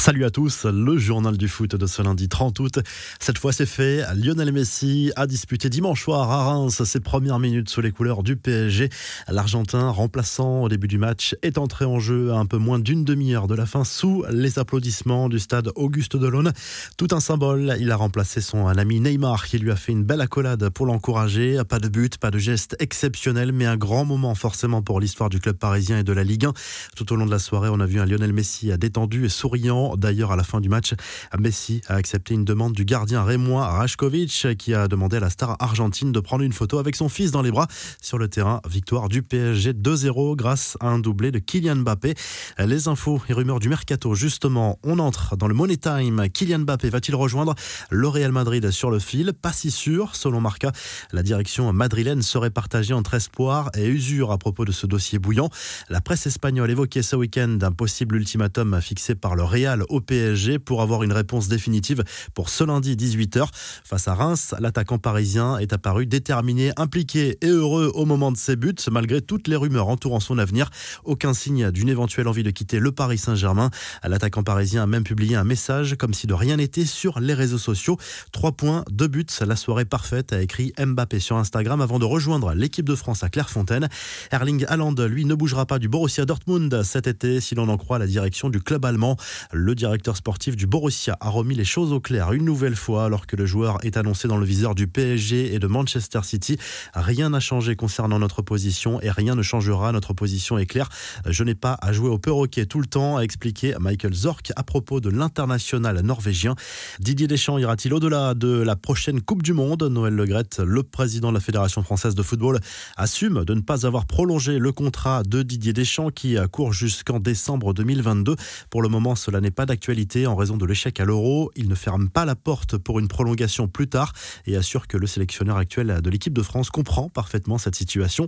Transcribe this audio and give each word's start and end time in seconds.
Salut 0.00 0.24
à 0.24 0.30
tous, 0.30 0.64
le 0.64 0.96
journal 0.96 1.36
du 1.36 1.46
foot 1.46 1.76
de 1.76 1.86
ce 1.86 2.00
lundi 2.00 2.26
30 2.26 2.58
août. 2.60 2.78
Cette 3.18 3.36
fois 3.36 3.52
c'est 3.52 3.66
fait, 3.66 4.02
Lionel 4.16 4.50
Messi 4.50 5.12
a 5.14 5.26
disputé 5.26 5.68
dimanche 5.68 6.02
soir 6.02 6.30
à 6.30 6.44
Reims 6.44 6.82
ses 6.84 7.00
premières 7.00 7.38
minutes 7.38 7.68
sous 7.68 7.82
les 7.82 7.90
couleurs 7.90 8.22
du 8.22 8.34
PSG. 8.34 8.88
L'Argentin, 9.28 9.90
remplaçant 9.90 10.62
au 10.62 10.70
début 10.70 10.88
du 10.88 10.96
match, 10.96 11.36
est 11.42 11.58
entré 11.58 11.84
en 11.84 11.98
jeu 11.98 12.32
à 12.32 12.36
un 12.36 12.46
peu 12.46 12.56
moins 12.56 12.78
d'une 12.78 13.04
demi-heure 13.04 13.46
de 13.46 13.54
la 13.54 13.66
fin 13.66 13.84
sous 13.84 14.24
les 14.30 14.58
applaudissements 14.58 15.28
du 15.28 15.38
stade 15.38 15.70
Auguste 15.74 16.16
Delaune. 16.16 16.54
Tout 16.96 17.08
un 17.12 17.20
symbole, 17.20 17.76
il 17.78 17.90
a 17.90 17.96
remplacé 17.96 18.40
son 18.40 18.68
ami 18.68 19.00
Neymar 19.00 19.44
qui 19.44 19.58
lui 19.58 19.70
a 19.70 19.76
fait 19.76 19.92
une 19.92 20.04
belle 20.04 20.22
accolade 20.22 20.70
pour 20.70 20.86
l'encourager. 20.86 21.60
Pas 21.68 21.78
de 21.78 21.88
but, 21.88 22.16
pas 22.16 22.30
de 22.30 22.38
geste 22.38 22.74
exceptionnel, 22.78 23.52
mais 23.52 23.66
un 23.66 23.76
grand 23.76 24.06
moment 24.06 24.34
forcément 24.34 24.80
pour 24.80 24.98
l'histoire 24.98 25.28
du 25.28 25.40
club 25.40 25.58
parisien 25.58 25.98
et 25.98 26.04
de 26.04 26.12
la 26.14 26.24
Ligue 26.24 26.46
1. 26.46 26.54
Tout 26.96 27.12
au 27.12 27.16
long 27.16 27.26
de 27.26 27.30
la 27.30 27.38
soirée, 27.38 27.68
on 27.70 27.80
a 27.80 27.86
vu 27.86 28.00
un 28.00 28.06
Lionel 28.06 28.32
Messi 28.32 28.70
détendu 28.78 29.26
et 29.26 29.28
souriant 29.28 29.89
D'ailleurs, 29.96 30.32
à 30.32 30.36
la 30.36 30.44
fin 30.44 30.60
du 30.60 30.68
match, 30.68 30.94
Messi 31.38 31.80
a 31.88 31.94
accepté 31.94 32.34
une 32.34 32.44
demande 32.44 32.72
du 32.72 32.84
gardien 32.84 33.22
rémois 33.22 33.66
Rajkovic 33.66 34.56
qui 34.58 34.74
a 34.74 34.88
demandé 34.88 35.16
à 35.16 35.20
la 35.20 35.30
star 35.30 35.56
argentine 35.60 36.12
de 36.12 36.20
prendre 36.20 36.42
une 36.42 36.52
photo 36.52 36.78
avec 36.78 36.96
son 36.96 37.08
fils 37.08 37.30
dans 37.30 37.42
les 37.42 37.50
bras 37.50 37.66
sur 38.00 38.18
le 38.18 38.28
terrain. 38.28 38.60
Victoire 38.68 39.08
du 39.08 39.22
PSG 39.22 39.72
2-0 39.72 40.36
grâce 40.36 40.76
à 40.80 40.88
un 40.88 40.98
doublé 40.98 41.30
de 41.30 41.38
Kylian 41.38 41.76
Mbappé. 41.76 42.14
Les 42.58 42.88
infos 42.88 43.20
et 43.28 43.32
rumeurs 43.32 43.60
du 43.60 43.68
mercato, 43.68 44.14
justement, 44.14 44.78
on 44.82 44.98
entre 44.98 45.36
dans 45.36 45.48
le 45.48 45.54
Money 45.54 45.76
Time. 45.76 46.28
Kylian 46.32 46.60
Mbappé 46.60 46.90
va-t-il 46.90 47.14
rejoindre 47.14 47.54
le 47.90 48.08
Real 48.08 48.32
Madrid 48.32 48.70
sur 48.70 48.90
le 48.90 48.98
fil? 48.98 49.32
Pas 49.32 49.52
si 49.52 49.70
sûr, 49.70 50.16
selon 50.16 50.40
Marca. 50.40 50.72
La 51.12 51.22
direction 51.22 51.72
madrilène 51.72 52.22
serait 52.22 52.50
partagée 52.50 52.94
entre 52.94 53.14
espoir 53.14 53.70
et 53.76 53.86
usure 53.86 54.32
à 54.32 54.38
propos 54.38 54.64
de 54.64 54.72
ce 54.72 54.86
dossier 54.86 55.18
bouillant. 55.18 55.50
La 55.88 56.00
presse 56.00 56.26
espagnole 56.26 56.70
évoquait 56.70 57.02
ce 57.02 57.16
week-end 57.16 57.58
un 57.62 57.72
possible 57.72 58.16
ultimatum 58.16 58.80
fixé 58.80 59.14
par 59.14 59.34
le 59.34 59.44
Real 59.44 59.79
au 59.88 60.00
PSG 60.00 60.58
pour 60.58 60.82
avoir 60.82 61.02
une 61.02 61.12
réponse 61.12 61.48
définitive 61.48 62.04
pour 62.34 62.48
ce 62.48 62.64
lundi 62.64 62.96
18h. 62.96 63.48
Face 63.84 64.08
à 64.08 64.14
Reims, 64.14 64.54
l'attaquant 64.60 64.98
parisien 64.98 65.58
est 65.58 65.72
apparu 65.72 66.06
déterminé, 66.06 66.72
impliqué 66.76 67.38
et 67.40 67.46
heureux 67.46 67.90
au 67.94 68.04
moment 68.04 68.32
de 68.32 68.36
ses 68.36 68.56
buts, 68.56 68.74
malgré 68.90 69.20
toutes 69.20 69.48
les 69.48 69.56
rumeurs 69.56 69.88
entourant 69.88 70.20
son 70.20 70.38
avenir. 70.38 70.70
Aucun 71.04 71.34
signe 71.34 71.70
d'une 71.70 71.88
éventuelle 71.88 72.28
envie 72.28 72.42
de 72.42 72.50
quitter 72.50 72.78
le 72.78 72.92
Paris 72.92 73.18
Saint-Germain. 73.18 73.70
L'attaquant 74.04 74.42
parisien 74.42 74.82
a 74.82 74.86
même 74.86 75.04
publié 75.04 75.36
un 75.36 75.44
message 75.44 75.96
comme 75.96 76.14
si 76.14 76.26
de 76.26 76.34
rien 76.34 76.56
n'était 76.56 76.84
sur 76.84 77.20
les 77.20 77.34
réseaux 77.34 77.58
sociaux. 77.58 77.96
Trois 78.32 78.52
points, 78.52 78.84
deux 78.90 79.08
buts, 79.08 79.26
la 79.40 79.56
soirée 79.56 79.84
parfaite, 79.84 80.32
a 80.32 80.40
écrit 80.40 80.72
Mbappé 80.78 81.20
sur 81.20 81.36
Instagram 81.36 81.80
avant 81.80 81.98
de 81.98 82.04
rejoindre 82.04 82.54
l'équipe 82.54 82.88
de 82.88 82.94
France 82.94 83.22
à 83.22 83.28
Clairefontaine. 83.28 83.88
Erling 84.30 84.64
Haaland, 84.68 84.94
lui, 85.08 85.24
ne 85.24 85.34
bougera 85.34 85.66
pas 85.66 85.78
du 85.78 85.88
Borussia 85.88 86.24
Dortmund 86.24 86.82
cet 86.82 87.06
été, 87.06 87.40
si 87.40 87.54
l'on 87.54 87.68
en 87.68 87.76
croit 87.76 87.98
la 87.98 88.06
direction 88.06 88.50
du 88.50 88.60
club 88.60 88.84
allemand. 88.84 89.16
Le 89.52 89.69
directeur 89.74 90.16
sportif 90.16 90.56
du 90.56 90.66
Borussia 90.66 91.16
a 91.20 91.28
remis 91.28 91.54
les 91.54 91.64
choses 91.64 91.92
au 91.92 92.00
clair 92.00 92.32
une 92.32 92.44
nouvelle 92.44 92.76
fois 92.76 93.04
alors 93.04 93.26
que 93.26 93.36
le 93.36 93.46
joueur 93.46 93.78
est 93.84 93.96
annoncé 93.96 94.28
dans 94.28 94.36
le 94.36 94.44
viseur 94.44 94.74
du 94.74 94.86
PSG 94.86 95.54
et 95.54 95.58
de 95.58 95.66
Manchester 95.66 96.20
City. 96.22 96.58
Rien 96.94 97.30
n'a 97.30 97.40
changé 97.40 97.76
concernant 97.76 98.18
notre 98.18 98.42
position 98.42 99.00
et 99.00 99.10
rien 99.10 99.34
ne 99.34 99.42
changera. 99.42 99.92
Notre 99.92 100.14
position 100.14 100.58
est 100.58 100.66
claire. 100.66 100.88
Je 101.26 101.44
n'ai 101.44 101.54
pas 101.54 101.78
à 101.80 101.92
jouer 101.92 102.08
au 102.08 102.18
perroquet 102.18 102.66
tout 102.66 102.80
le 102.80 102.86
temps, 102.86 103.16
a 103.16 103.22
expliqué 103.22 103.74
Michael 103.80 104.14
Zorc 104.14 104.52
à 104.56 104.62
propos 104.62 105.00
de 105.00 105.10
l'international 105.10 106.00
norvégien. 106.00 106.54
Didier 106.98 107.26
Deschamps 107.26 107.58
ira-t-il 107.58 107.94
au-delà 107.94 108.34
de 108.34 108.48
la 108.48 108.76
prochaine 108.76 109.20
Coupe 109.20 109.42
du 109.42 109.52
Monde? 109.52 109.82
Noël 109.82 110.14
Legrette, 110.14 110.60
le 110.64 110.82
président 110.82 111.30
de 111.30 111.34
la 111.34 111.40
Fédération 111.40 111.82
française 111.82 112.14
de 112.14 112.22
football, 112.22 112.60
assume 112.96 113.44
de 113.44 113.54
ne 113.54 113.60
pas 113.60 113.86
avoir 113.86 114.06
prolongé 114.06 114.58
le 114.58 114.72
contrat 114.72 115.22
de 115.22 115.42
Didier 115.42 115.72
Deschamps 115.72 116.10
qui 116.10 116.36
court 116.50 116.72
jusqu'en 116.72 117.20
décembre 117.20 117.74
2022. 117.74 118.36
Pour 118.70 118.82
le 118.82 118.88
moment, 118.88 119.14
cela 119.14 119.40
n'est 119.40 119.50
pas 119.50 119.59
d'actualité 119.66 120.26
en 120.26 120.36
raison 120.36 120.56
de 120.56 120.66
l'échec 120.66 121.00
à 121.00 121.04
l'Euro. 121.04 121.50
Il 121.56 121.68
ne 121.68 121.74
ferme 121.74 122.08
pas 122.08 122.24
la 122.24 122.34
porte 122.34 122.76
pour 122.76 122.98
une 122.98 123.08
prolongation 123.08 123.68
plus 123.68 123.88
tard 123.88 124.12
et 124.46 124.56
assure 124.56 124.86
que 124.86 124.96
le 124.96 125.06
sélectionneur 125.06 125.56
actuel 125.56 126.00
de 126.02 126.10
l'équipe 126.10 126.32
de 126.32 126.42
France 126.42 126.70
comprend 126.70 127.08
parfaitement 127.08 127.58
cette 127.58 127.74
situation. 127.74 128.26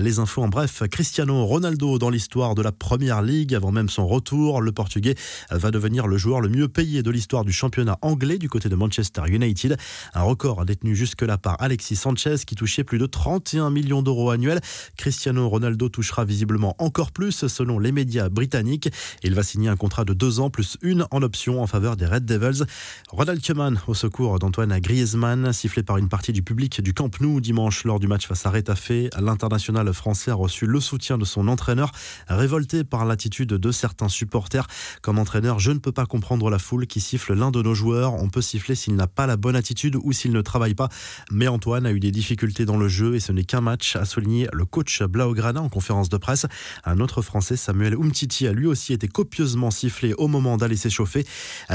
Les 0.00 0.18
infos 0.18 0.42
en 0.42 0.48
bref, 0.48 0.82
Cristiano 0.90 1.44
Ronaldo 1.44 1.98
dans 1.98 2.10
l'histoire 2.10 2.54
de 2.54 2.62
la 2.62 2.72
Première 2.72 3.22
Ligue 3.22 3.54
avant 3.54 3.72
même 3.72 3.88
son 3.88 4.06
retour, 4.06 4.60
le 4.60 4.72
Portugais 4.72 5.14
va 5.50 5.70
devenir 5.70 6.06
le 6.06 6.16
joueur 6.16 6.40
le 6.40 6.48
mieux 6.48 6.68
payé 6.68 7.02
de 7.02 7.10
l'histoire 7.10 7.44
du 7.44 7.52
championnat 7.52 7.98
anglais 8.02 8.38
du 8.38 8.48
côté 8.48 8.68
de 8.68 8.76
Manchester 8.76 9.22
United. 9.28 9.76
Un 10.14 10.22
record 10.22 10.64
détenu 10.64 10.94
jusque-là 10.94 11.38
par 11.38 11.60
Alexis 11.60 11.96
Sanchez 11.96 12.36
qui 12.46 12.54
touchait 12.54 12.84
plus 12.84 12.98
de 12.98 13.06
31 13.06 13.70
millions 13.70 14.02
d'euros 14.02 14.30
annuels. 14.30 14.60
Cristiano 14.96 15.48
Ronaldo 15.48 15.88
touchera 15.88 16.24
visiblement 16.24 16.74
encore 16.78 17.12
plus 17.12 17.46
selon 17.46 17.78
les 17.78 17.92
médias 17.92 18.28
britanniques. 18.28 18.88
Il 19.22 19.34
va 19.34 19.42
signer 19.42 19.68
un 19.68 19.76
contrat 19.76 20.04
de 20.04 20.14
deux 20.14 20.40
ans 20.40 20.50
plus 20.50 20.71
une 20.82 21.06
en 21.10 21.22
option 21.22 21.62
en 21.62 21.66
faveur 21.66 21.96
des 21.96 22.06
Red 22.06 22.24
Devils. 22.24 22.64
Ronald 23.10 23.44
Koeman 23.44 23.80
au 23.86 23.94
secours 23.94 24.38
d'Antoine 24.38 24.78
Griezmann, 24.80 25.52
sifflé 25.52 25.82
par 25.82 25.98
une 25.98 26.08
partie 26.08 26.32
du 26.32 26.42
public 26.42 26.80
du 26.80 26.94
Camp 26.94 27.20
Nou 27.20 27.40
dimanche 27.40 27.84
lors 27.84 28.00
du 28.00 28.06
match 28.06 28.26
face 28.26 28.46
à 28.46 28.50
Retafe. 28.50 28.92
L'international 29.18 29.92
français 29.92 30.30
a 30.30 30.34
reçu 30.34 30.66
le 30.66 30.80
soutien 30.80 31.18
de 31.18 31.24
son 31.24 31.48
entraîneur, 31.48 31.92
révolté 32.28 32.84
par 32.84 33.04
l'attitude 33.04 33.50
de 33.50 33.72
certains 33.72 34.08
supporters. 34.08 34.66
Comme 35.02 35.18
entraîneur, 35.18 35.58
je 35.58 35.72
ne 35.72 35.78
peux 35.78 35.92
pas 35.92 36.06
comprendre 36.06 36.50
la 36.50 36.58
foule 36.58 36.86
qui 36.86 37.00
siffle 37.00 37.34
l'un 37.34 37.50
de 37.50 37.62
nos 37.62 37.74
joueurs. 37.74 38.14
On 38.14 38.28
peut 38.28 38.42
siffler 38.42 38.74
s'il 38.74 38.96
n'a 38.96 39.06
pas 39.06 39.26
la 39.26 39.36
bonne 39.36 39.56
attitude 39.56 39.96
ou 40.02 40.12
s'il 40.12 40.32
ne 40.32 40.40
travaille 40.40 40.74
pas. 40.74 40.88
Mais 41.30 41.48
Antoine 41.48 41.86
a 41.86 41.92
eu 41.92 42.00
des 42.00 42.10
difficultés 42.10 42.64
dans 42.64 42.76
le 42.76 42.88
jeu 42.88 43.14
et 43.14 43.20
ce 43.20 43.32
n'est 43.32 43.44
qu'un 43.44 43.60
match, 43.60 43.96
a 43.96 44.04
souligné 44.04 44.48
le 44.52 44.64
coach 44.64 45.02
Blaugrana 45.02 45.60
en 45.60 45.68
conférence 45.68 46.08
de 46.08 46.16
presse. 46.16 46.46
Un 46.84 47.00
autre 47.00 47.22
Français, 47.22 47.56
Samuel 47.56 47.94
Umtiti, 47.94 48.46
a 48.46 48.52
lui 48.52 48.66
aussi 48.66 48.92
été 48.92 49.08
copieusement 49.08 49.70
sifflé 49.70 50.14
au 50.14 50.28
moment 50.28 50.56
d'aller 50.62 50.76
s'échauffer. 50.76 51.24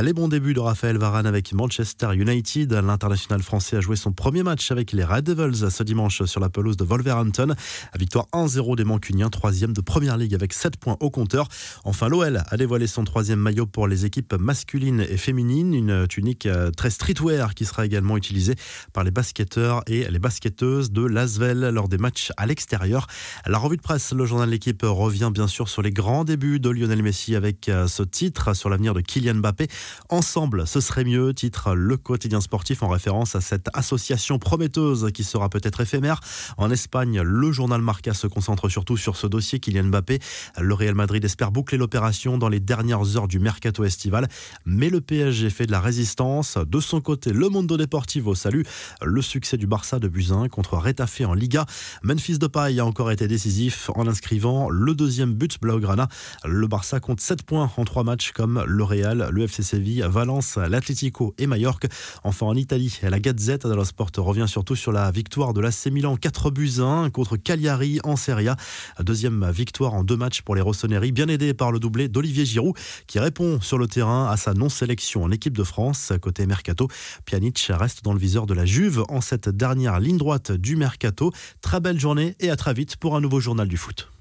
Les 0.01 0.13
bons 0.13 0.29
débuts 0.29 0.53
de 0.53 0.61
Raphaël 0.61 0.97
Varane 0.97 1.25
avec 1.25 1.53
Manchester 1.53 2.09
United. 2.13 2.71
L'international 2.71 3.43
français 3.43 3.77
a 3.77 3.81
joué 3.81 3.97
son 3.97 4.13
premier 4.13 4.43
match 4.43 4.71
avec 4.71 4.93
les 4.93 5.03
Red 5.03 5.25
Devils 5.25 5.69
ce 5.69 5.83
dimanche 5.83 6.23
sur 6.23 6.39
la 6.39 6.49
pelouse 6.49 6.77
de 6.77 6.85
Wolverhampton. 6.85 7.53
Victoire 7.99 8.27
1-0 8.31 8.77
des 8.77 8.85
Mancuniens, 8.85 9.29
troisième 9.29 9.73
de 9.73 9.81
Première 9.81 10.15
Ligue 10.15 10.33
avec 10.33 10.53
7 10.53 10.77
points 10.77 10.95
au 11.01 11.09
compteur. 11.09 11.49
Enfin, 11.83 12.07
l'OL 12.07 12.43
a 12.49 12.57
dévoilé 12.57 12.87
son 12.87 13.03
troisième 13.03 13.39
maillot 13.39 13.65
pour 13.65 13.87
les 13.87 14.05
équipes 14.05 14.33
masculines 14.33 15.01
et 15.01 15.17
féminines. 15.17 15.73
Une 15.73 16.07
tunique 16.07 16.45
euh, 16.45 16.71
très 16.71 16.89
streetwear 16.89 17.53
qui 17.55 17.65
sera 17.65 17.85
également 17.85 18.15
utilisée 18.15 18.55
par 18.93 19.03
les 19.03 19.11
basketteurs 19.11 19.83
et 19.87 20.09
les 20.09 20.19
basketteuses 20.19 20.91
de 20.91 21.05
Lasvel 21.05 21.59
lors 21.73 21.89
des 21.89 21.97
matchs 21.97 22.31
à 22.37 22.45
l'extérieur. 22.45 23.07
La 23.45 23.57
revue 23.57 23.77
de 23.77 23.81
presse, 23.81 24.13
le 24.13 24.25
journal 24.25 24.47
de 24.47 24.53
l'équipe 24.53 24.81
revient 24.83 25.31
bien 25.33 25.47
sûr 25.47 25.67
sur 25.67 25.81
les 25.81 25.91
grands 25.91 26.23
débuts 26.23 26.59
de 26.59 26.69
Lionel 26.69 27.03
Messi 27.03 27.35
avec 27.35 27.67
euh, 27.67 27.87
ce 27.87 28.03
titre 28.03 28.53
sur 28.53 28.69
l'avenir 28.77 28.93
de 28.93 29.01
Kylian 29.01 29.33
Mbappé. 29.35 29.69
Ensemble, 30.09 30.67
ce 30.67 30.81
serait 30.81 31.03
mieux, 31.03 31.33
titre 31.33 31.73
le 31.73 31.97
quotidien 31.97 32.41
sportif 32.41 32.83
en 32.83 32.89
référence 32.89 33.35
à 33.35 33.41
cette 33.41 33.69
association 33.73 34.37
prometteuse 34.37 35.09
qui 35.15 35.23
sera 35.23 35.49
peut-être 35.49 35.81
éphémère. 35.81 36.19
En 36.57 36.69
Espagne, 36.69 37.21
le 37.21 37.51
journal 37.51 37.81
Marca 37.81 38.13
se 38.13 38.27
concentre 38.27 38.69
surtout 38.69 38.95
sur 38.95 39.17
ce 39.17 39.25
dossier 39.25 39.59
Kylian 39.59 39.85
Mbappé. 39.85 40.19
Le 40.59 40.75
Real 40.75 40.93
Madrid 40.93 41.25
espère 41.25 41.51
boucler 41.51 41.79
l'opération 41.79 42.37
dans 42.37 42.49
les 42.49 42.59
dernières 42.59 43.17
heures 43.17 43.27
du 43.27 43.39
mercato 43.39 43.83
estival, 43.83 44.27
mais 44.63 44.91
le 44.91 45.01
PSG 45.01 45.49
fait 45.49 45.65
de 45.65 45.71
la 45.71 45.79
résistance. 45.79 46.59
De 46.59 46.79
son 46.79 47.01
côté, 47.01 47.33
le 47.33 47.49
Mondo 47.49 47.77
Deportivo 47.77 48.35
salue 48.35 48.61
le 49.01 49.21
succès 49.23 49.57
du 49.57 49.65
Barça 49.65 49.97
de 49.97 50.07
Buzyn 50.07 50.49
contre 50.49 50.77
Retafe 50.77 51.21
en 51.21 51.33
Liga. 51.33 51.65
Memphis 52.03 52.37
Depay 52.37 52.79
a 52.79 52.85
encore 52.85 53.09
été 53.09 53.27
décisif 53.27 53.89
en 53.95 54.05
inscrivant 54.05 54.69
le 54.69 54.93
deuxième 54.93 55.33
but 55.33 55.59
Blaugrana. 55.59 56.09
Le 56.45 56.67
Barça 56.67 56.99
compte 56.99 57.21
7 57.21 57.41
points 57.41 57.71
en 57.75 57.83
3 57.83 58.03
matchs 58.03 58.33
comme 58.33 58.56
le 58.65 58.83
Real, 58.83 59.29
le 59.31 59.43
FC 59.43 59.63
Séville, 59.63 60.05
Valence, 60.07 60.57
l'Atlético 60.57 61.33
et 61.37 61.47
Majorque. 61.47 61.87
Enfin 62.23 62.45
en 62.45 62.55
Italie, 62.55 62.99
la 63.03 63.19
Gazette 63.19 63.67
dello 63.67 63.83
Sport 63.83 64.11
revient 64.17 64.45
surtout 64.47 64.75
sur 64.75 64.91
la 64.91 65.11
victoire 65.11 65.53
de 65.53 65.61
l'AC 65.61 65.87
Milan 65.91 66.15
4 66.15 66.51
buts 66.51 66.79
1 66.79 67.09
contre 67.09 67.37
Cagliari 67.37 67.99
en 68.03 68.15
Serie 68.15 68.47
A. 68.47 68.57
Deuxième 69.01 69.49
victoire 69.51 69.93
en 69.93 70.03
deux 70.03 70.17
matchs 70.17 70.41
pour 70.41 70.55
les 70.55 70.61
Rossoneri, 70.61 71.11
bien 71.11 71.27
aidé 71.27 71.53
par 71.53 71.71
le 71.71 71.79
doublé 71.79 72.07
d'Olivier 72.07 72.45
Giroud 72.45 72.75
qui 73.07 73.19
répond 73.19 73.59
sur 73.61 73.77
le 73.77 73.87
terrain 73.87 74.29
à 74.29 74.37
sa 74.37 74.53
non-sélection 74.53 75.23
en 75.23 75.31
équipe 75.31 75.57
de 75.57 75.63
France. 75.63 76.13
Côté 76.21 76.45
Mercato, 76.45 76.87
Pjanic 77.25 77.71
reste 77.71 78.03
dans 78.03 78.13
le 78.13 78.19
viseur 78.19 78.45
de 78.45 78.53
la 78.53 78.65
Juve 78.65 79.03
en 79.09 79.21
cette 79.21 79.49
dernière 79.49 79.99
ligne 79.99 80.17
droite 80.17 80.51
du 80.51 80.75
Mercato. 80.75 81.31
Très 81.61 81.79
belle 81.79 81.99
journée 81.99 82.35
et 82.39 82.49
à 82.49 82.55
très 82.55 82.73
vite 82.73 82.97
pour 82.97 83.15
un 83.15 83.21
nouveau 83.21 83.39
journal 83.39 83.67
du 83.67 83.77
foot. 83.77 84.11